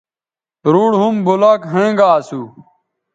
روڈ 0.73 0.91
ھُم 0.99 1.15
بلاکھوینگااسو 1.25 2.41